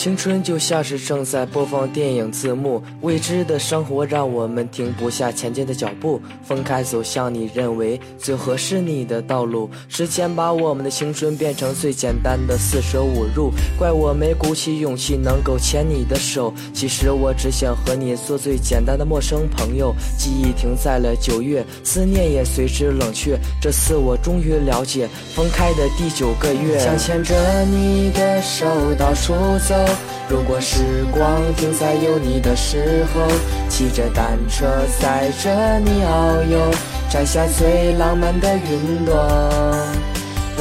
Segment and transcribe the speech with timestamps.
[0.00, 6.18] 青春就像是正在播放电影字幕，未知的生活让我们停不下前进的脚步。
[6.42, 13.52] 分开走向你认为最合适你的道路，时间把我们的青春变成最简单的四舍五入。
[13.78, 19.94] 怪我没鼓起勇气能够牵你的手，其实我只想和你做最简单的陌生朋友。
[20.16, 23.38] 记忆停在了九月，思念也随之冷却。
[23.60, 27.34] 这次我终于了解分开的第九个月，想牵着
[27.66, 28.64] 你的手
[28.98, 29.34] 到处
[29.68, 29.89] 走。
[30.28, 33.20] 如果时光停在有你的时候，
[33.68, 34.66] 骑着单车
[35.00, 36.70] 载着你遨游，
[37.10, 39.14] 摘下最浪漫的云朵。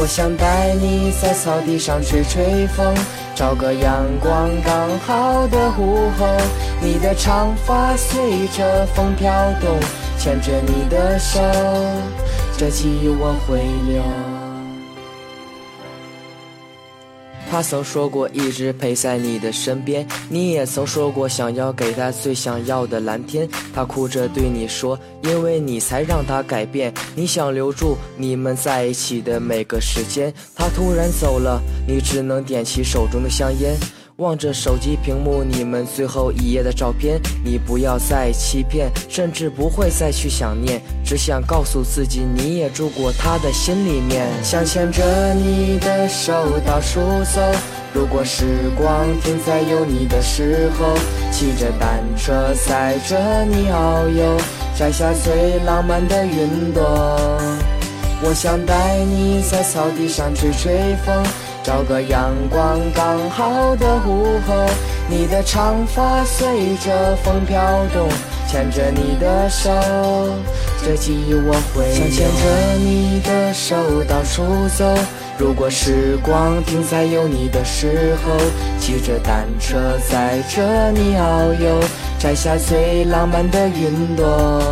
[0.00, 2.94] 我想带你在草地上吹吹风，
[3.34, 6.26] 找个阳光刚好的午后，
[6.80, 9.76] 你的长发随着风飘动，
[10.16, 11.40] 牵着你的手，
[12.56, 13.58] 这记忆我会
[13.90, 14.37] 留。
[17.50, 23.48] 他曾说过一直陪在你的身边，你也曾说过想要给他最想要的蓝天。
[23.74, 26.92] 他哭着对你说，因为你才让他改变。
[27.14, 30.32] 你想留住你们在一起的每个时间。
[30.54, 33.74] 他突然走了，你只能点起手中的香烟。
[34.18, 44.26] 望着手机屏幕，你们最后一页的照片，你不要再欺骗，甚至不会再去想念，只想告诉自己，你也住过他的心里面。
[44.42, 46.32] 想牵着你的手
[46.66, 46.98] 到处
[47.32, 47.40] 走，
[47.94, 48.44] 如果时
[48.76, 50.98] 光停在有你的时候，
[51.30, 54.36] 骑着单车载着你遨游，
[54.76, 57.27] 摘下最浪漫的云朵。
[58.22, 61.24] 我想带你在草地上吹吹风。
[61.62, 64.54] 找个阳光刚好的午后，
[65.06, 67.60] 你的长发随着风飘
[67.92, 68.08] 动，
[68.48, 69.70] 牵着你的手，
[70.82, 74.86] 这记忆我会想牵着你的手到处走。
[75.36, 78.32] 如果时光停在有你的时候，
[78.80, 79.76] 骑着单车
[80.08, 81.80] 载着你遨游，
[82.18, 84.62] 摘下最浪漫的云朵。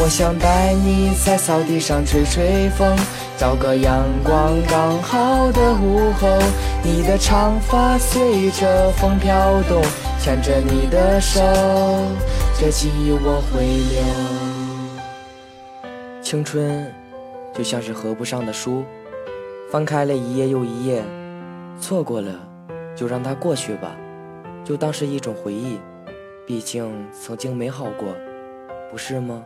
[0.00, 2.96] 我想带你在草地上吹吹风。
[3.36, 6.28] 找个阳光刚好的午后，
[6.82, 9.80] 你的长发随着风飘动，
[10.18, 11.40] 牵着你的手，
[12.58, 14.02] 这记忆我会留。
[16.20, 16.92] 青春
[17.54, 18.82] 就像是合不上的书，
[19.70, 21.04] 翻开了一页又一页，
[21.80, 22.34] 错过了
[22.96, 23.96] 就让它过去吧，
[24.64, 25.78] 就当是一种回忆，
[26.44, 28.08] 毕竟曾经美好过，
[28.90, 29.44] 不是吗？